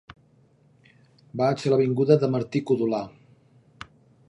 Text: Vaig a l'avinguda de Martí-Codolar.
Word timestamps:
Vaig 1.41 1.67
a 1.69 1.73
l'avinguda 1.75 2.19
de 2.25 2.31
Martí-Codolar. 2.37 3.05